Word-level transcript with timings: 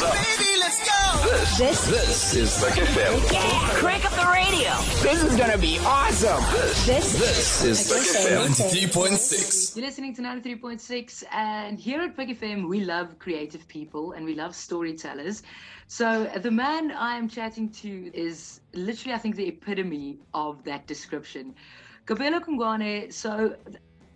what's 0.00 0.02
up? 0.02 0.38
Baby, 0.38 0.58
let's 0.58 0.80
go. 0.88 1.28
This, 1.28 1.58
this, 1.58 1.86
this 1.86 2.34
is 2.34 2.64
PUK 2.64 2.86
FM. 2.86 3.20
Crank 3.76 4.04
up 4.04 4.12
the 4.12 4.30
radio. 4.32 4.72
This 5.02 5.22
is 5.22 5.36
gonna 5.36 5.58
be 5.58 5.78
awesome. 5.80 6.42
This, 6.84 7.12
this, 7.12 7.62
this 7.62 7.90
is 7.90 7.92
PUK 7.92 8.26
FM. 8.26 8.90
93.6. 8.90 9.76
You're 9.76 9.86
listening 9.86 10.14
to 10.16 10.22
93.6, 10.22 11.24
and 11.32 11.78
here 11.78 12.00
at 12.00 12.16
PUK 12.16 12.28
FM, 12.40 12.68
we 12.68 12.84
love 12.84 13.18
creative 13.18 13.66
people 13.68 14.12
and 14.12 14.24
we 14.24 14.34
love 14.34 14.54
storytellers. 14.54 15.42
So, 15.86 16.24
the 16.24 16.50
man 16.50 16.90
I 16.90 17.16
am 17.16 17.28
chatting 17.28 17.68
to 17.82 18.10
is 18.14 18.60
literally, 18.72 19.14
I 19.14 19.18
think, 19.18 19.36
the 19.36 19.46
epitome 19.46 20.18
of 20.32 20.64
that 20.64 20.86
description. 20.86 21.54
Kabelo 22.06 22.40
Kungwane, 22.40 23.12
so 23.12 23.54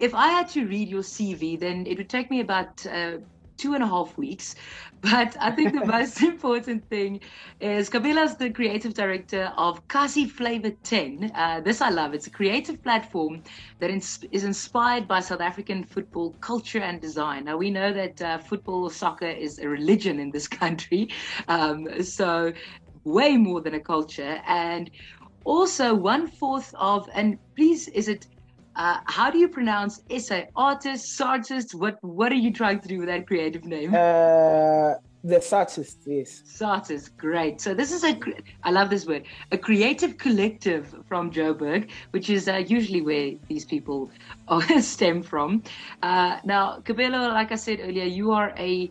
if 0.00 0.14
I 0.14 0.28
had 0.28 0.48
to 0.50 0.66
read 0.66 0.88
your 0.88 1.02
CV, 1.02 1.58
then 1.58 1.86
it 1.86 1.98
would 1.98 2.08
take 2.08 2.30
me 2.30 2.40
about 2.40 2.84
uh, 2.86 3.18
two 3.58 3.74
and 3.74 3.82
a 3.82 3.86
half 3.86 4.16
weeks. 4.16 4.54
But 5.00 5.36
I 5.40 5.52
think 5.52 5.74
the 5.74 5.84
most 5.86 6.22
important 6.32 6.88
thing 6.88 7.20
is 7.60 7.88
Kabelo's 7.88 8.36
the 8.36 8.50
creative 8.50 8.94
director 8.94 9.52
of 9.56 9.86
Kasi 9.88 10.26
Flavor 10.28 10.70
10. 10.82 11.30
Uh, 11.34 11.60
this 11.60 11.80
I 11.80 11.90
love. 11.90 12.14
It's 12.14 12.26
a 12.26 12.30
creative 12.32 12.82
platform 12.82 13.42
that 13.80 13.90
ins- 13.90 14.24
is 14.32 14.44
inspired 14.44 15.06
by 15.06 15.20
South 15.20 15.40
African 15.40 15.84
football 15.84 16.36
culture 16.40 16.80
and 16.80 17.00
design. 17.00 17.44
Now, 17.44 17.56
we 17.56 17.70
know 17.70 17.92
that 17.92 18.20
uh, 18.22 18.38
football 18.38 18.84
or 18.84 18.90
soccer 18.90 19.28
is 19.28 19.58
a 19.58 19.68
religion 19.68 20.18
in 20.18 20.30
this 20.32 20.48
country. 20.62 21.10
Um, 21.48 22.02
so, 22.02 22.52
way 23.04 23.36
more 23.36 23.60
than 23.60 23.74
a 23.74 23.80
culture. 23.80 24.40
And 24.46 24.90
also, 25.44 25.94
one 25.94 26.26
fourth 26.28 26.74
of, 26.78 27.08
and 27.14 27.38
please, 27.56 27.88
is 27.88 28.08
it 28.08 28.26
uh, 28.78 28.98
how 29.06 29.28
do 29.30 29.38
you 29.38 29.48
pronounce 29.48 30.02
SA 30.18 30.42
artist, 30.54 31.20
artist? 31.20 31.74
What 31.74 31.98
what 32.02 32.30
are 32.30 32.42
you 32.46 32.52
trying 32.52 32.80
to 32.80 32.88
do 32.88 32.98
with 33.00 33.08
that 33.08 33.26
creative 33.26 33.64
name? 33.64 33.92
Uh, 33.92 34.94
the 35.24 35.44
artist, 35.52 35.98
yes. 36.06 36.42
Sartist, 36.46 37.16
great. 37.16 37.60
So 37.60 37.74
this 37.74 37.90
is 37.90 38.04
a, 38.04 38.16
I 38.62 38.70
love 38.70 38.88
this 38.88 39.04
word, 39.04 39.24
a 39.50 39.58
creative 39.58 40.16
collective 40.16 40.94
from 41.08 41.32
Joburg, 41.32 41.90
which 42.12 42.30
is 42.30 42.48
uh, 42.48 42.62
usually 42.68 43.02
where 43.02 43.32
these 43.48 43.64
people 43.64 44.10
stem 44.78 45.24
from. 45.24 45.64
Uh, 46.04 46.38
now, 46.44 46.78
Kabelo, 46.78 47.32
like 47.32 47.50
I 47.50 47.56
said 47.56 47.80
earlier, 47.80 48.04
you 48.04 48.30
are 48.30 48.54
a, 48.56 48.88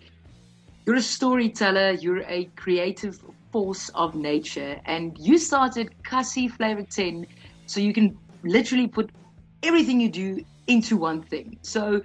you're 0.85 0.97
a 0.97 1.01
storyteller, 1.01 1.91
you're 1.91 2.23
a 2.27 2.45
creative 2.57 3.21
force 3.53 3.87
of 3.95 4.13
nature, 4.13 4.81
and 4.83 5.17
you 5.17 5.37
started 5.37 5.91
Kasi 6.03 6.49
Flavor 6.49 6.83
10 6.83 7.25
so 7.67 7.79
you 7.79 7.93
can 7.93 8.17
literally 8.43 8.87
put 8.87 9.11
everything 9.67 9.99
you 9.99 10.09
do 10.09 10.43
into 10.67 10.97
one 10.97 11.21
thing. 11.21 11.57
So, 11.61 12.01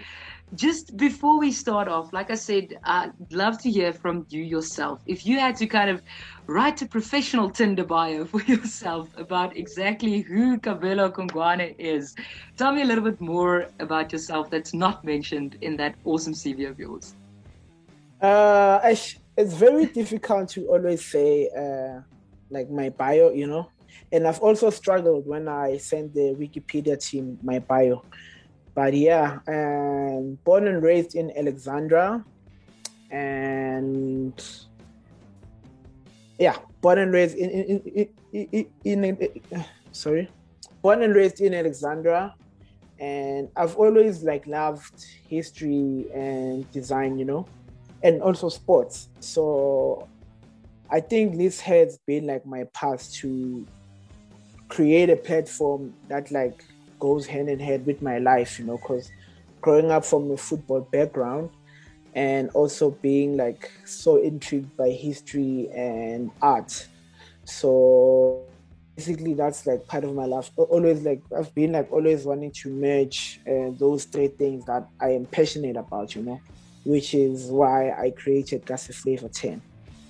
just 0.55 0.97
before 0.99 1.39
we 1.39 1.51
start 1.51 1.89
off, 1.89 2.13
like 2.13 2.31
I 2.31 2.35
said, 2.35 2.79
I'd 2.85 3.13
love 3.31 3.57
to 3.63 3.71
hear 3.71 3.91
from 3.93 4.27
you 4.29 4.43
yourself. 4.43 5.01
If 5.07 5.25
you 5.25 5.39
had 5.39 5.57
to 5.57 5.67
kind 5.67 5.89
of 5.89 6.03
write 6.47 6.83
a 6.83 6.87
professional 6.87 7.49
Tinder 7.49 7.85
bio 7.85 8.25
for 8.33 8.43
yourself 8.43 9.09
about 9.17 9.57
exactly 9.57 10.21
who 10.21 10.59
Kabelo 10.59 11.11
Kungwane 11.11 11.75
is, 11.79 12.15
tell 12.59 12.73
me 12.73 12.83
a 12.83 12.85
little 12.85 13.05
bit 13.05 13.21
more 13.21 13.67
about 13.81 14.13
yourself 14.13 14.51
that's 14.51 14.75
not 14.75 15.05
mentioned 15.05 15.57
in 15.63 15.77
that 15.77 15.95
awesome 16.05 16.35
CV 16.35 16.69
of 16.69 16.79
yours. 16.79 17.15
Uh, 18.21 18.79
it's 19.37 19.55
very 19.55 19.87
difficult 19.87 20.51
to 20.51 20.67
always 20.67 21.05
say 21.05 21.49
uh, 21.57 22.01
like 22.51 22.69
my 22.71 22.91
bio, 22.91 23.31
you 23.31 23.47
know, 23.47 23.69
and 24.13 24.27
I've 24.27 24.41
also 24.41 24.71
struggled 24.71 25.27
when 25.27 25.49
I 25.49 25.79
sent 25.79 26.15
the 26.15 26.35
Wikipedia 26.39 26.99
team 26.99 27.39
my 27.43 27.59
bio. 27.59 28.05
But 28.75 28.95
yeah, 28.95 29.41
born 30.45 30.67
and 30.67 30.83
raised 30.83 31.15
in 31.15 31.31
Alexandra, 31.37 32.25
and 33.11 34.33
yeah, 36.39 36.57
born 36.81 36.99
and 36.99 37.13
raised 37.13 37.37
in 37.37 37.51
in, 37.51 38.09
in, 38.33 38.65
in, 38.85 39.05
in 39.05 39.65
sorry, 39.93 40.29
born 40.81 41.03
and 41.03 41.15
raised 41.15 41.41
in 41.41 41.53
Alexandra, 41.53 42.35
and 42.99 43.49
I've 43.57 43.77
always 43.77 44.23
like 44.23 44.47
loved 44.47 45.05
history 45.29 46.07
and 46.15 46.71
design, 46.73 47.19
you 47.19 47.27
know, 47.27 47.47
and 48.03 48.23
also 48.23 48.49
sports. 48.49 49.09
So 49.21 50.09
I 50.91 51.01
think 51.01 51.37
this 51.37 51.61
has 51.61 51.99
been 52.07 52.27
like 52.27 52.47
my 52.47 52.65
path 52.75 53.13
to 53.21 53.67
create 54.73 55.11
a 55.11 55.17
platform 55.17 55.93
that 56.09 56.31
like 56.31 56.65
goes 56.99 57.27
hand 57.27 57.51
in 57.51 57.59
hand 57.59 57.85
with 57.85 58.01
my 58.01 58.19
life, 58.19 58.59
you 58.59 58.65
know, 58.65 58.79
because 58.79 59.13
growing 59.61 59.91
up 59.91 60.03
from 60.03 60.31
a 60.31 60.37
football 60.37 60.81
background 60.81 61.51
and 62.15 62.49
also 62.51 62.91
being 63.03 63.37
like 63.37 63.71
so 63.85 64.17
intrigued 64.17 64.75
by 64.79 64.89
history 64.89 65.69
and 65.75 66.31
art. 66.41 66.89
So 67.45 68.47
basically 68.97 69.35
that's 69.35 69.67
like 69.67 69.87
part 69.87 70.05
of 70.05 70.15
my 70.15 70.25
life. 70.25 70.51
Always 70.57 71.03
like 71.03 71.21
I've 71.37 71.55
been 71.55 71.73
like 71.73 71.93
always 71.93 72.25
wanting 72.25 72.53
to 72.63 72.71
merge 72.71 73.41
uh, 73.47 73.73
those 73.79 74.05
three 74.07 74.29
things 74.29 74.65
that 74.65 74.89
I 74.99 75.11
am 75.11 75.27
passionate 75.27 75.77
about, 75.77 76.15
you 76.15 76.23
know, 76.23 76.41
which 76.85 77.13
is 77.13 77.51
why 77.51 77.91
I 77.91 78.11
created 78.11 78.65
Kasi 78.65 78.95
Flavor 78.95 79.29
10. 79.29 79.61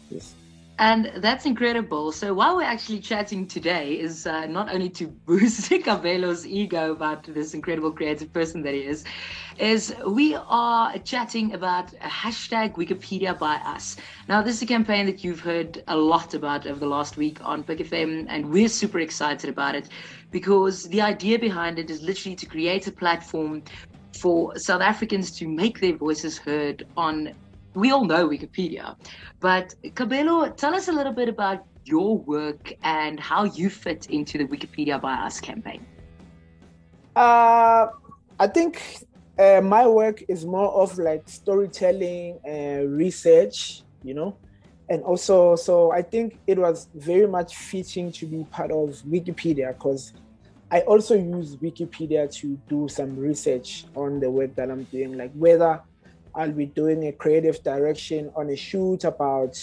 Yes. 0.09 0.35
And 0.79 1.13
that's 1.17 1.45
incredible. 1.45 2.13
So 2.13 2.33
while 2.35 2.57
we're 2.57 2.63
actually 2.63 3.01
chatting 3.01 3.47
today 3.47 3.93
is 3.93 4.27
uh, 4.27 4.47
not 4.47 4.73
only 4.73 4.89
to 4.91 5.07
boost 5.27 5.71
Kabelo's 5.71 6.47
ego 6.47 6.93
about 6.93 7.25
this 7.25 7.55
incredible 7.55 7.93
creative 7.93 8.33
person 8.33 8.63
that 8.63 8.75
he 8.75 8.81
is, 8.81 9.05
is 9.59 9.95
we 10.07 10.35
are 10.35 10.97
chatting 10.99 11.53
about 11.53 11.93
hashtag 11.99 12.75
Wikipedia 12.75 13.39
by 13.39 13.57
us. 13.57 13.97
Now, 14.29 14.43
this 14.43 14.57
is 14.57 14.63
a 14.63 14.67
campaign 14.67 15.07
that 15.07 15.23
you've 15.23 15.41
heard 15.41 15.83
a 15.89 15.97
lot 15.97 16.35
about 16.35 16.67
over 16.67 16.81
the 16.81 16.87
last 16.87 17.17
week 17.17 17.39
on 17.45 17.63
PUK 17.63 17.79
FM, 17.79 18.27
and 18.29 18.51
we're 18.51 18.69
super 18.69 19.01
excited 19.01 19.51
about 19.51 19.75
it 19.75 19.89
because 20.31 20.89
the 20.89 21.03
idea 21.03 21.39
behind 21.39 21.79
it 21.79 21.91
is 21.91 22.03
literally 22.03 22.35
to 22.37 22.47
create 22.47 22.87
a 22.87 22.93
platform 22.93 23.63
for 24.19 24.57
South 24.59 24.81
Africans 24.81 25.31
to 25.39 25.47
make 25.47 25.81
their 25.81 25.97
voices 25.97 26.39
heard 26.39 26.87
on 26.97 27.35
we 27.75 27.91
all 27.91 28.05
know 28.05 28.29
Wikipedia, 28.29 28.97
but 29.41 29.75
Kabelo, 29.95 30.55
tell 30.57 30.75
us 30.75 30.89
a 30.89 30.93
little 30.93 31.13
bit 31.13 31.29
about 31.29 31.65
your 31.85 32.19
work 32.19 32.73
and 32.83 33.19
how 33.19 33.45
you 33.45 33.71
fit 33.71 34.07
into 34.11 34.39
the 34.39 34.45
Wikipedia 34.45 35.01
by 35.01 35.15
Us 35.15 35.41
campaign. 35.41 35.85
Uh, 37.17 37.89
I 38.39 38.47
think 38.47 39.05
uh, 39.39 39.61
my 39.63 39.87
work 39.87 40.23
is 40.29 40.45
more 40.45 40.71
of 40.73 40.99
like 40.99 41.29
storytelling 41.29 42.39
and 42.45 42.97
research, 42.97 43.83
you 44.03 44.15
know, 44.15 44.37
and 44.89 45.03
also, 45.03 45.57
so 45.57 45.91
I 45.93 46.03
think 46.03 46.39
it 46.47 46.59
was 46.59 46.89
very 46.95 47.27
much 47.27 47.57
fitting 47.57 48.13
to 48.13 48.27
be 48.27 48.45
part 48.51 48.71
of 48.71 48.91
Wikipedia 49.09 49.73
because 49.73 50.13
I 50.71 50.81
also 50.81 51.15
use 51.15 51.57
Wikipedia 51.57 52.33
to 52.37 52.59
do 52.69 52.89
some 52.89 53.17
research 53.17 53.85
on 53.95 54.21
the 54.21 54.31
work 54.31 54.55
that 54.57 54.71
I'm 54.71 54.85
doing, 54.85 55.17
like 55.17 55.33
whether 55.33 55.81
I'll 56.35 56.53
be 56.53 56.67
doing 56.67 57.07
a 57.09 57.13
creative 57.13 57.63
direction 57.63 58.31
on 58.35 58.51
a 58.51 58.57
shoot 58.57 59.05
about 59.05 59.57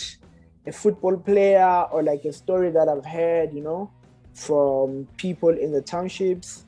a 0.68 0.72
football 0.72 1.18
player 1.18 1.85
or 1.91 2.03
like 2.03 2.25
a 2.25 2.34
story 2.34 2.69
that 2.72 2.88
I've 2.88 3.06
heard, 3.06 3.53
you 3.53 3.62
know, 3.62 3.91
from 4.34 5.08
people 5.18 5.50
in 5.50 5.72
the 5.72 5.81
townships. 5.81 6.66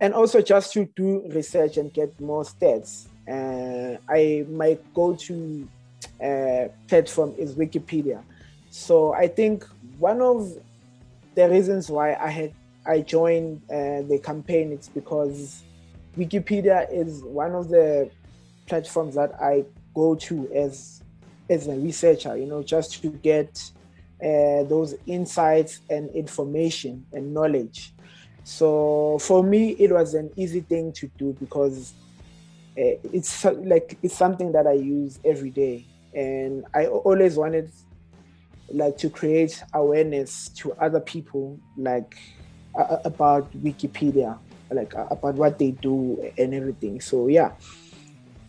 And 0.00 0.14
also 0.14 0.40
just 0.40 0.72
to 0.74 0.84
do 0.94 1.24
research 1.30 1.76
and 1.76 1.92
get 1.92 2.20
more 2.20 2.44
stats. 2.44 3.08
Uh, 3.28 3.98
I 4.08 4.46
my 4.48 4.78
go-to 4.94 5.68
uh, 6.22 6.68
platform 6.86 7.34
is 7.36 7.54
Wikipedia. 7.54 8.22
So 8.70 9.12
I 9.14 9.26
think 9.28 9.64
one 9.98 10.20
of 10.22 10.56
the 11.34 11.48
reasons 11.48 11.90
why 11.90 12.14
I 12.14 12.28
had 12.28 12.54
I 12.86 13.00
joined 13.00 13.62
uh, 13.70 14.02
the 14.02 14.20
campaign 14.22 14.72
is 14.72 14.88
because 14.88 15.62
Wikipedia 16.16 16.86
is 16.90 17.22
one 17.22 17.54
of 17.54 17.68
the 17.68 18.10
platforms 18.68 19.14
that 19.14 19.32
I 19.40 19.64
go 19.94 20.14
to 20.14 20.48
as 20.54 21.02
as 21.50 21.66
a 21.66 21.76
researcher, 21.76 22.36
you 22.36 22.46
know, 22.46 22.62
just 22.62 23.00
to 23.02 23.08
get 23.08 23.62
uh, 24.22 24.64
those 24.64 24.94
insights 25.06 25.80
and 25.88 26.10
information 26.10 27.06
and 27.12 27.32
knowledge. 27.32 27.94
So 28.44 29.18
for 29.20 29.42
me, 29.42 29.70
it 29.70 29.90
was 29.92 30.14
an 30.14 30.30
easy 30.36 30.60
thing 30.60 30.92
to 30.94 31.06
do 31.18 31.36
because 31.38 31.92
uh, 32.78 32.96
it's 33.12 33.44
like 33.44 33.98
it's 34.02 34.14
something 34.14 34.52
that 34.52 34.66
I 34.66 34.72
use 34.72 35.18
every 35.24 35.50
day, 35.50 35.86
and 36.14 36.64
I 36.74 36.86
always 36.86 37.36
wanted 37.36 37.70
like 38.70 38.98
to 38.98 39.08
create 39.08 39.62
awareness 39.72 40.50
to 40.60 40.72
other 40.74 41.00
people, 41.00 41.58
like 41.76 42.16
uh, 42.78 42.98
about 43.04 43.50
Wikipedia, 43.52 44.38
like 44.70 44.94
about 44.94 45.34
what 45.34 45.58
they 45.58 45.72
do 45.72 46.32
and 46.36 46.54
everything. 46.54 47.00
So 47.00 47.28
yeah. 47.28 47.52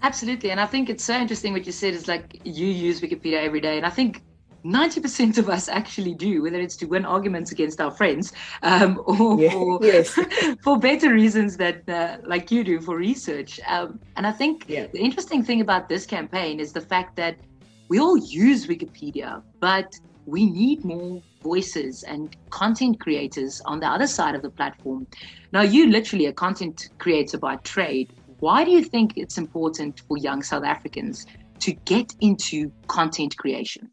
Absolutely. 0.02 0.52
And 0.52 0.60
I 0.60 0.66
think 0.66 0.90
it's 0.90 1.04
so 1.04 1.14
interesting 1.14 1.54
what 1.54 1.66
you 1.66 1.72
said 1.72 1.94
is 1.94 2.08
like 2.08 2.42
you 2.44 2.68
use 2.68 3.02
Wikipedia 3.02 3.44
every 3.44 3.60
day. 3.60 3.78
And 3.78 3.86
I 3.86 3.90
think 3.90 4.24
90% 4.64 5.38
of 5.38 5.50
us 5.50 5.70
actually 5.70 6.14
do, 6.14 6.42
whether 6.42 6.60
it's 6.60 6.76
to 6.78 6.86
win 6.86 7.06
arguments 7.06 7.52
against 7.52 7.80
our 7.80 7.92
friends 7.92 8.34
um, 8.64 9.02
or 9.06 9.40
yeah, 9.40 9.52
for, 9.52 9.80
yes. 9.82 10.20
for 10.64 10.78
better 10.78 11.14
reasons 11.14 11.58
that, 11.58 11.88
uh, 11.90 12.18
like 12.26 12.52
you 12.52 12.64
do, 12.64 12.80
for 12.80 12.98
research. 12.98 13.60
Um, 13.68 14.00
and 14.16 14.26
I 14.26 14.32
think 14.32 14.66
yeah. 14.68 14.88
the 14.88 15.00
interesting 15.00 15.44
thing 15.44 15.62
about 15.62 15.90
this 15.90 16.06
campaign 16.06 16.60
is 16.60 16.74
the 16.74 16.82
fact 16.82 17.16
that 17.18 17.38
we 17.88 18.00
all 18.00 18.18
use 18.18 18.68
Wikipedia, 18.68 19.42
but 19.60 20.00
we 20.26 20.46
need 20.46 20.86
more 20.86 21.22
voices 21.42 22.04
and 22.04 22.36
content 22.50 23.00
creators 23.00 23.62
on 23.66 23.80
the 23.80 23.88
other 23.88 24.06
side 24.06 24.36
of 24.36 24.42
the 24.42 24.50
platform. 24.50 25.08
Now, 25.52 25.62
you 25.62 25.88
literally 25.88 26.28
a 26.28 26.34
content 26.34 26.90
creator 27.00 27.38
by 27.38 27.56
trade. 27.58 28.14
Why 28.40 28.64
do 28.64 28.72
you 28.72 28.84
think 28.84 29.14
it's 29.18 29.38
important 29.38 30.02
for 30.08 30.18
young 30.18 30.44
South 30.44 30.64
Africans 30.64 31.26
to 31.60 31.74
get 31.74 32.16
into 32.22 32.72
content 32.88 33.38
creation? 33.38 33.92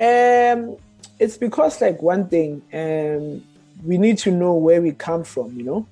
Um, 0.00 0.76
it's 1.18 1.36
because 1.36 1.80
like 1.80 2.00
one 2.00 2.28
thing, 2.28 2.62
um, 2.72 3.44
we 3.84 3.98
need 3.98 4.16
to 4.18 4.30
know 4.30 4.54
where 4.54 4.80
we 4.80 4.92
come 4.92 5.22
from, 5.24 5.54
you 5.56 5.64
know, 5.64 5.86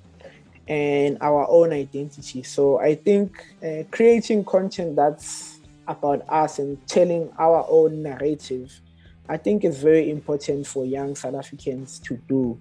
and 0.67 1.17
our 1.21 1.47
own 1.47 1.71
identity. 1.71 2.41
So 2.43 2.79
I 2.79 2.95
think 2.95 3.45
uh, 3.63 3.83
creating 3.91 4.45
content 4.45 4.95
that's 4.95 5.59
about 5.87 6.27
us 6.29 6.57
and 6.57 6.85
telling 6.87 7.31
our 7.37 7.65
own 7.69 8.01
narrative, 8.01 8.81
I 9.29 9.37
think 9.37 9.63
is 9.63 9.81
very 9.81 10.09
important 10.09 10.65
for 10.65 10.83
young 10.85 11.15
South 11.15 11.35
Africans 11.35 11.99
to 11.99 12.17
do. 12.27 12.59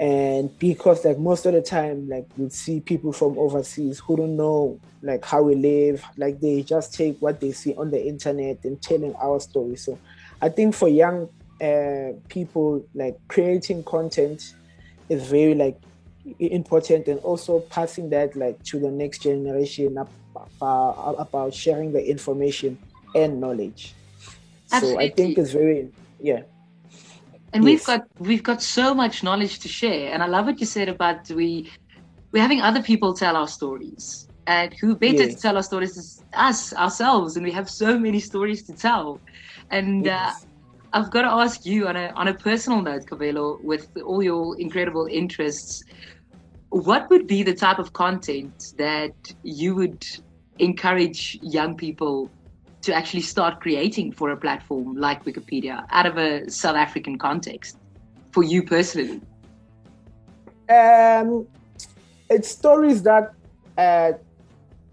And 0.00 0.58
because 0.58 1.04
like 1.04 1.18
most 1.18 1.44
of 1.44 1.52
the 1.52 1.60
time, 1.60 2.08
like 2.08 2.26
we 2.38 2.48
see 2.48 2.80
people 2.80 3.12
from 3.12 3.38
overseas 3.38 3.98
who 3.98 4.16
don't 4.16 4.34
know 4.34 4.80
like 5.02 5.22
how 5.26 5.42
we 5.42 5.54
live, 5.54 6.02
like 6.16 6.40
they 6.40 6.62
just 6.62 6.94
take 6.94 7.20
what 7.20 7.38
they 7.38 7.52
see 7.52 7.74
on 7.74 7.90
the 7.90 8.02
internet 8.02 8.64
and 8.64 8.80
telling 8.80 9.14
our 9.16 9.38
story. 9.40 9.76
So 9.76 9.98
I 10.40 10.48
think 10.48 10.74
for 10.74 10.88
young 10.88 11.28
uh, 11.62 12.12
people, 12.30 12.82
like 12.94 13.18
creating 13.28 13.84
content 13.84 14.54
is 15.10 15.28
very 15.28 15.54
like 15.54 15.78
important 16.38 17.06
and 17.06 17.20
also 17.20 17.60
passing 17.60 18.08
that 18.08 18.34
like 18.34 18.62
to 18.64 18.78
the 18.78 18.90
next 18.90 19.18
generation 19.18 19.98
about, 19.98 21.16
about 21.18 21.52
sharing 21.52 21.92
the 21.92 22.02
information 22.02 22.78
and 23.14 23.38
knowledge. 23.38 23.92
Absolutely. 24.72 24.94
So 24.94 25.12
I 25.12 25.14
think 25.14 25.36
it's 25.36 25.50
very 25.50 25.90
yeah. 26.20 26.40
And 27.52 27.64
yes. 27.64 27.64
we've 27.64 27.86
got 27.86 28.06
we've 28.18 28.42
got 28.42 28.62
so 28.62 28.94
much 28.94 29.22
knowledge 29.22 29.58
to 29.60 29.68
share. 29.68 30.12
And 30.12 30.22
I 30.22 30.26
love 30.26 30.46
what 30.46 30.60
you 30.60 30.66
said 30.66 30.88
about 30.88 31.28
we 31.30 31.70
we're 32.32 32.42
having 32.42 32.60
other 32.60 32.82
people 32.82 33.14
tell 33.14 33.36
our 33.36 33.48
stories. 33.48 34.28
And 34.46 34.72
who 34.74 34.96
better 34.96 35.24
yes. 35.24 35.34
to 35.34 35.40
tell 35.40 35.56
our 35.56 35.62
stories 35.62 35.96
is 35.96 36.24
us 36.34 36.72
ourselves, 36.74 37.36
and 37.36 37.44
we 37.44 37.52
have 37.52 37.68
so 37.68 37.98
many 37.98 38.20
stories 38.20 38.62
to 38.64 38.72
tell. 38.72 39.20
And 39.70 40.06
uh, 40.06 40.10
yes. 40.10 40.44
uh, 40.44 40.46
I've 40.92 41.10
got 41.10 41.22
to 41.22 41.28
ask 41.28 41.64
you 41.64 41.86
on 41.86 41.96
a 41.96 42.08
on 42.16 42.28
a 42.28 42.34
personal 42.34 42.82
note, 42.82 43.06
Kabelo, 43.06 43.62
with 43.62 43.88
all 44.04 44.22
your 44.22 44.58
incredible 44.58 45.06
interests, 45.10 45.84
what 46.70 47.10
would 47.10 47.26
be 47.26 47.42
the 47.42 47.54
type 47.54 47.78
of 47.78 47.92
content 47.92 48.74
that 48.78 49.14
you 49.42 49.74
would 49.74 50.04
encourage 50.58 51.38
young 51.42 51.76
people 51.76 52.30
to 52.82 52.94
actually 52.94 53.22
start 53.22 53.60
creating 53.60 54.12
for 54.12 54.30
a 54.30 54.36
platform 54.36 54.96
like 54.96 55.24
Wikipedia 55.24 55.84
out 55.90 56.06
of 56.06 56.16
a 56.16 56.50
South 56.50 56.76
African 56.76 57.18
context 57.18 57.76
for 58.32 58.42
you 58.42 58.62
personally? 58.62 59.20
Um, 60.68 61.46
it's 62.28 62.48
stories 62.48 63.02
that 63.02 63.32
uh, 63.76 64.12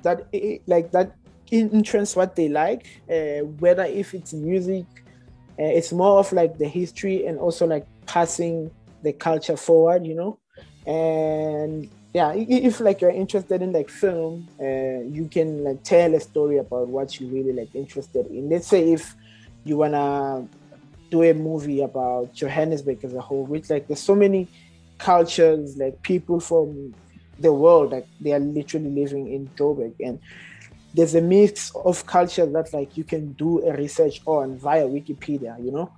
that 0.04 0.28
like 0.66 0.92
that 0.92 1.16
interest 1.52 2.16
what 2.16 2.36
they 2.36 2.50
like, 2.50 2.88
uh, 3.10 3.46
whether 3.60 3.84
if 3.84 4.14
it's 4.14 4.34
music, 4.34 4.86
uh, 5.60 5.64
it's 5.64 5.92
more 5.92 6.20
of 6.20 6.32
like 6.34 6.58
the 6.58 6.68
history 6.68 7.26
and 7.26 7.38
also 7.40 7.66
like 7.66 7.86
passing 8.06 8.72
the 9.04 9.14
culture 9.14 9.56
forward, 9.56 10.06
you 10.06 10.16
know, 10.16 10.40
and 10.86 11.90
yeah 12.18 12.34
if 12.36 12.80
like 12.80 13.00
you're 13.02 13.18
interested 13.24 13.62
in 13.62 13.72
like 13.72 13.90
film 13.90 14.48
uh, 14.60 15.00
you 15.18 15.26
can 15.36 15.64
like 15.64 15.84
tell 15.84 16.10
a 16.16 16.20
story 16.20 16.58
about 16.58 16.88
what 16.88 17.20
you 17.20 17.28
really 17.28 17.54
like 17.54 17.74
interested 17.76 18.26
in. 18.38 18.50
Let's 18.50 18.68
say 18.74 18.92
if 18.98 19.16
you 19.64 19.78
wanna 19.78 20.48
do 21.12 21.22
a 21.24 21.34
movie 21.34 21.82
about 21.90 22.34
johannesburg 22.34 23.00
as 23.08 23.14
a 23.14 23.22
whole 23.22 23.46
which 23.46 23.70
like 23.70 23.88
there's 23.88 24.06
so 24.12 24.16
many 24.16 24.48
cultures 24.98 25.78
like 25.78 25.96
people 26.02 26.40
from 26.40 26.68
the 27.40 27.54
world 27.54 27.92
like 27.92 28.08
they 28.20 28.34
are 28.34 28.40
literally 28.40 28.90
living 28.90 29.32
in 29.32 29.48
joburg. 29.60 29.94
And 30.08 30.20
there's 30.96 31.14
a 31.14 31.22
mix 31.22 31.72
of 31.76 32.06
cultures 32.08 32.52
that 32.52 32.74
like 32.74 32.98
you 32.98 33.04
can 33.04 33.34
do 33.34 33.52
a 33.70 33.72
research 33.78 34.22
on 34.26 34.58
via 34.58 34.88
wikipedia 34.88 35.54
you 35.64 35.72
know? 35.72 35.92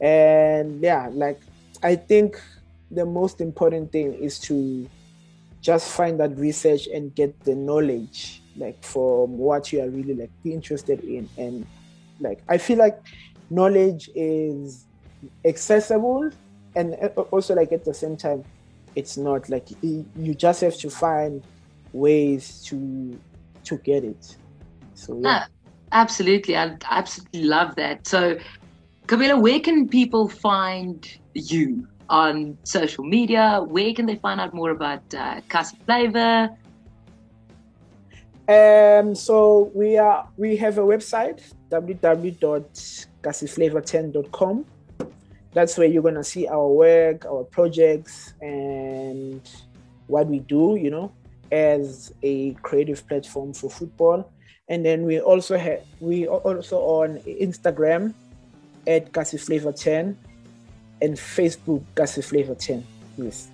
And 0.00 0.80
yeah 0.80 1.10
like 1.12 1.40
i 1.82 1.96
think 1.96 2.40
the 2.92 3.04
most 3.04 3.40
important 3.40 3.90
thing 3.90 4.14
is 4.14 4.38
to 4.48 4.88
just 5.64 5.88
find 5.90 6.20
that 6.20 6.36
research 6.36 6.86
and 6.86 7.14
get 7.14 7.32
the 7.44 7.54
knowledge 7.54 8.42
like 8.56 8.80
from 8.84 9.38
what 9.38 9.72
you 9.72 9.80
are 9.80 9.88
really 9.88 10.14
like 10.14 10.30
interested 10.44 11.02
in. 11.02 11.28
And 11.36 11.66
like 12.20 12.40
i 12.48 12.56
feel 12.58 12.78
like 12.78 12.98
knowledge 13.50 14.08
is 14.14 14.86
accessible 15.44 16.30
and 16.76 16.94
also 17.30 17.54
like 17.54 17.72
at 17.72 17.84
the 17.84 17.94
same 17.94 18.16
time 18.16 18.44
it's 18.94 19.16
not 19.16 19.48
like 19.48 19.68
you 19.82 20.34
just 20.34 20.60
have 20.60 20.76
to 20.76 20.90
find 20.90 21.42
ways 21.92 22.62
to 22.66 23.18
to 23.64 23.78
get 23.78 24.04
it. 24.04 24.36
So 24.94 25.18
yeah. 25.20 25.28
Uh, 25.28 25.44
absolutely. 25.92 26.56
I 26.56 26.76
absolutely 26.90 27.44
love 27.44 27.74
that. 27.76 28.06
So 28.06 28.38
Kabelo, 29.06 29.40
where 29.40 29.60
can 29.60 29.88
people 29.88 30.28
find 30.28 31.08
you 31.34 31.88
on 32.08 32.56
social 32.64 33.04
media? 33.04 33.62
Where 33.66 33.92
can 33.94 34.06
they 34.06 34.16
find 34.16 34.40
out 34.40 34.54
more 34.54 34.70
about 34.70 35.02
uh, 35.14 35.40
Kasi 35.48 35.76
Flavor? 35.84 36.48
Um, 38.46 39.14
so 39.14 39.70
we 39.74 39.96
are 39.96 40.28
we 40.36 40.54
have 40.56 40.76
a 40.78 40.82
website 40.82 41.40
www.kasiflavor10.com. 41.70 44.66
That's 45.52 45.78
where 45.78 45.86
you're 45.86 46.02
gonna 46.02 46.24
see 46.24 46.46
our 46.46 46.68
work, 46.68 47.24
our 47.24 47.44
projects, 47.44 48.34
and 48.42 49.40
what 50.06 50.26
we 50.26 50.40
do. 50.40 50.76
You 50.76 50.90
know, 50.90 51.10
as 51.52 52.12
a 52.22 52.52
creative 52.60 53.08
platform 53.08 53.54
for 53.54 53.70
football. 53.70 54.30
And 54.68 54.84
then 54.84 55.04
we 55.04 55.20
also 55.20 55.56
have 55.56 55.80
we 56.00 56.26
also 56.26 56.80
on 56.80 57.20
Instagram 57.24 58.12
at 58.86 59.12
Kasiflavor10 59.12 60.16
and 61.02 61.16
Facebook 61.16 61.82
Kasi 61.94 62.22
Flavor 62.22 62.54
10. 62.54 62.84
Yes. 63.16 63.48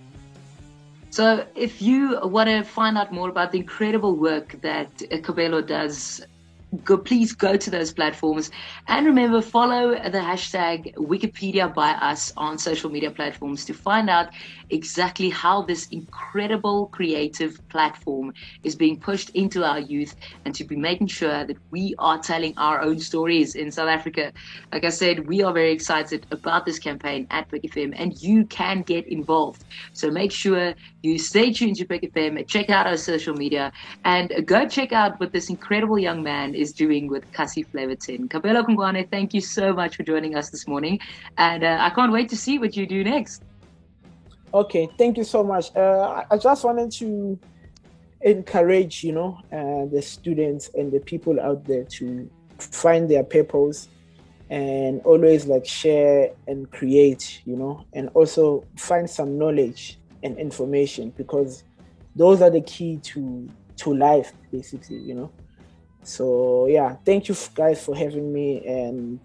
So, 1.11 1.45
if 1.57 1.83
you 1.83 2.21
want 2.23 2.49
to 2.49 2.63
find 2.63 2.97
out 2.97 3.13
more 3.13 3.29
about 3.29 3.51
the 3.51 3.59
incredible 3.59 4.15
work 4.15 4.61
that 4.63 4.97
Kabelo 5.27 5.67
does 5.67 6.23
go 6.85 6.97
please 6.97 7.33
go 7.33 7.57
to 7.57 7.71
those 7.71 7.93
platforms. 7.93 8.51
And 8.87 9.07
remember 9.07 9.43
follow 9.43 9.91
the 9.91 10.19
hashtag 10.19 10.95
wikipedia 10.95 11.73
by 11.73 11.91
us 11.93 12.33
on 12.37 12.59
social 12.59 12.91
media 12.91 13.11
platforms 13.11 13.65
to 13.65 13.75
find 13.75 14.09
out 14.09 14.29
exactly 14.71 15.31
how 15.31 15.63
this 15.63 15.89
incredible 15.89 16.87
creative 16.89 17.61
platform 17.69 18.33
is 18.63 18.75
being 18.77 18.99
pushed 19.01 19.31
into 19.31 19.65
our 19.65 19.81
youth 19.81 20.15
and 20.45 20.55
to 20.55 20.65
be 20.65 20.77
making 20.77 21.09
sure 21.09 21.45
that 21.45 21.57
we 21.71 21.95
are 21.99 22.19
telling 22.19 22.57
our 22.57 22.81
own 22.81 22.99
stories 22.99 23.57
in 23.57 23.71
south 23.71 23.89
africa. 23.89 24.33
Like 24.73 24.85
i 24.85 24.91
said 24.91 25.27
we 25.27 25.43
are 25.43 25.53
very 25.53 25.73
excited 25.73 26.27
about 26.31 26.67
this 26.67 26.79
campaign 26.79 27.27
at 27.31 27.49
PUK 27.49 27.77
and 27.97 28.21
you 28.23 28.45
can 28.47 28.83
get 28.83 29.07
involved. 29.09 29.65
So 29.93 30.11
make 30.11 30.31
sure 30.33 30.75
you 31.03 31.19
stay 31.19 31.53
tuned 31.53 31.77
to 31.77 31.85
PUK 31.85 32.47
check 32.47 32.71
out 32.71 32.87
our 32.87 32.97
social 32.97 33.35
media 33.35 33.73
and 34.05 34.33
go 34.47 34.69
check 34.69 34.93
out 34.93 35.19
what 35.19 35.33
this 35.33 35.51
incredible 35.51 35.99
young 35.99 36.23
man 36.23 36.55
is 36.61 36.73
doing 36.73 37.09
with 37.09 37.31
Kasi 37.33 37.63
Flavor 37.63 37.95
10. 37.95 38.29
Kabelo 38.29 38.65
Kungwane, 38.65 39.11
thank 39.11 39.35
you 39.35 39.41
so 39.41 39.73
much 39.73 39.97
for 39.97 40.03
joining 40.03 40.35
us 40.35 40.51
this 40.51 40.69
morning. 40.69 40.99
And 41.39 41.65
uh, 41.65 41.79
I 41.81 41.91
can't 41.91 42.13
wait 42.13 42.29
to 42.31 42.37
see 42.37 42.59
what 42.59 42.77
you 42.77 42.87
do 42.87 43.03
next. 43.03 43.43
Okay, 44.53 44.89
thank 44.99 45.17
you 45.17 45.25
so 45.25 45.43
much. 45.43 45.75
Uh, 45.75 46.25
I 46.31 46.37
just 46.37 46.65
wanted 46.65 46.91
to 46.93 47.39
encourage, 48.21 49.03
you 49.03 49.13
know, 49.13 49.39
uh, 49.53 49.87
the 49.91 50.03
students 50.03 50.71
and 50.75 50.93
the 50.93 51.01
people 51.01 51.41
out 51.41 51.65
there 51.65 51.85
to 51.85 52.29
find 52.59 53.11
their 53.11 53.25
purpose 53.25 53.89
and 54.51 55.01
always 55.03 55.47
like 55.47 55.65
share 55.65 56.31
and 56.49 56.71
create, 56.71 57.41
you 57.45 57.57
know, 57.57 57.85
and 57.95 58.11
also 58.15 58.65
find 58.77 59.09
some 59.09 59.39
knowledge 59.39 59.99
and 60.23 60.37
information 60.39 61.11
because 61.17 61.63
those 62.17 62.43
are 62.43 62.51
the 62.51 62.61
key 62.61 62.99
to 62.99 63.49
to 63.77 63.95
life 63.95 64.33
basically 64.53 64.99
you 64.99 65.15
know 65.15 65.31
so 66.03 66.67
yeah, 66.67 66.97
thank 67.05 67.29
you 67.29 67.37
guys 67.55 67.85
for 67.85 67.97
having 67.97 68.33
me, 68.33 68.67
and 68.67 69.21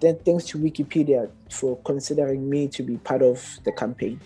then 0.00 0.18
thanks 0.24 0.44
to 0.46 0.58
Wikipedia 0.58 1.30
for 1.50 1.78
considering 1.84 2.48
me 2.48 2.68
to 2.68 2.82
be 2.82 2.96
part 2.98 3.22
of 3.22 3.58
the 3.64 3.72
campaign. 3.72 4.20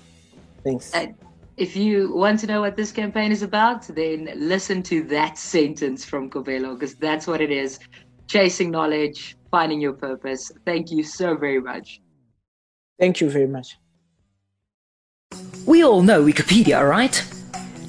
Thanks. 0.65 0.93
And 0.93 1.15
if 1.57 1.77
you 1.77 2.15
want 2.15 2.41
to 2.41 2.47
know 2.47 2.61
what 2.61 2.77
this 2.77 2.93
campaign 2.93 3.33
is 3.33 3.43
about, 3.43 3.83
then 3.89 4.31
listen 4.37 4.83
to 4.85 5.03
that 5.05 5.39
sentence 5.39 6.05
from 6.05 6.31
Kabelo 6.31 6.75
because 6.75 6.95
that's 6.95 7.27
what 7.27 7.41
it 7.41 7.51
is: 7.51 7.79
chasing 8.29 8.71
knowledge, 8.71 9.37
finding 9.51 9.81
your 9.81 9.93
purpose. 9.93 10.53
Thank 10.65 10.91
you 10.91 11.03
so 11.03 11.37
very 11.37 11.61
much. 11.61 12.01
Thank 12.99 13.21
you 13.21 13.31
very 13.31 13.47
much. 13.47 13.77
We 15.67 15.85
all 15.85 16.03
know 16.03 16.23
Wikipedia, 16.25 16.87
right? 16.89 17.23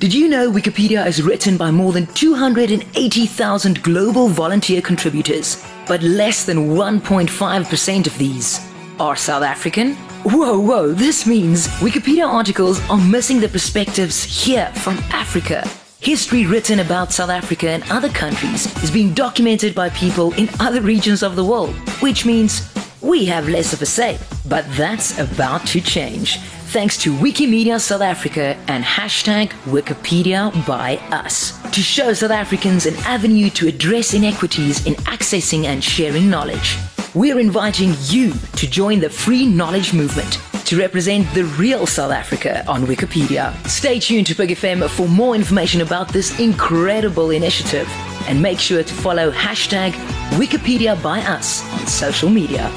Did 0.01 0.13
you 0.13 0.27
know 0.27 0.51
Wikipedia 0.51 1.05
is 1.05 1.21
written 1.21 1.57
by 1.57 1.71
more 1.71 1.93
than 1.93 2.07
280,000 2.07 3.83
global 3.83 4.27
volunteer 4.27 4.81
contributors? 4.81 5.63
but 5.91 6.01
less 6.03 6.45
than 6.45 6.69
1.5% 6.69 8.07
of 8.07 8.17
these 8.17 8.65
are 8.97 9.15
South 9.17 9.43
African. 9.43 9.95
Whoa, 10.23 10.57
whoa, 10.57 10.93
this 10.93 11.27
means 11.27 11.67
Wikipedia 11.79 12.25
articles 12.25 12.79
are 12.89 12.97
missing 12.97 13.41
the 13.41 13.49
perspectives 13.49 14.23
here 14.23 14.67
from 14.75 14.97
Africa. 15.11 15.67
History 15.99 16.45
written 16.45 16.79
about 16.79 17.11
South 17.11 17.29
Africa 17.29 17.71
and 17.71 17.83
other 17.91 18.07
countries 18.07 18.73
is 18.83 18.89
being 18.89 19.13
documented 19.13 19.75
by 19.75 19.89
people 19.89 20.33
in 20.35 20.47
other 20.61 20.79
regions 20.79 21.23
of 21.23 21.35
the 21.35 21.43
world, 21.43 21.75
which 22.01 22.25
means 22.25 22.73
we 23.01 23.25
have 23.25 23.49
less 23.49 23.73
of 23.73 23.81
a 23.81 23.85
say. 23.85 24.17
But 24.47 24.65
that's 24.77 25.19
about 25.19 25.67
to 25.67 25.81
change 25.81 26.39
thanks 26.71 26.97
to 26.97 27.13
Wikimedia 27.13 27.77
South 27.81 28.01
Africa 28.01 28.55
and 28.69 28.81
hashtag 28.81 29.49
Wikipedia 29.65 30.53
by 30.65 30.95
us 31.11 31.61
to 31.71 31.81
show 31.81 32.13
South 32.13 32.31
Africans 32.31 32.85
an 32.85 32.95
avenue 32.99 33.49
to 33.49 33.67
address 33.67 34.13
inequities 34.13 34.85
in 34.85 34.93
accessing 35.03 35.65
and 35.65 35.83
sharing 35.83 36.29
knowledge. 36.29 36.77
We're 37.13 37.39
inviting 37.39 37.93
you 38.03 38.31
to 38.55 38.69
join 38.69 39.01
the 39.01 39.09
free 39.09 39.45
knowledge 39.45 39.93
movement 39.93 40.39
to 40.65 40.77
represent 40.77 41.27
the 41.33 41.43
real 41.59 41.85
South 41.85 42.13
Africa 42.13 42.65
on 42.69 42.83
Wikipedia. 42.85 43.53
Stay 43.67 43.99
tuned 43.99 44.27
to 44.27 44.35
PUK 44.35 44.51
FM 44.51 44.89
for 44.89 45.09
more 45.09 45.35
information 45.35 45.81
about 45.81 46.07
this 46.13 46.39
incredible 46.39 47.31
initiative 47.31 47.89
and 48.29 48.41
make 48.41 48.59
sure 48.59 48.81
to 48.81 48.93
follow 48.93 49.29
hashtag 49.31 49.91
Wikipedia 50.39 50.95
by 51.03 51.19
us 51.19 51.69
on 51.73 51.85
social 51.87 52.29
media. 52.29 52.71